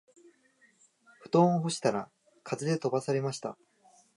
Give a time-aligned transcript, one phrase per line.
[1.21, 2.09] 布団を干したら
[2.41, 3.55] 風で飛ばされました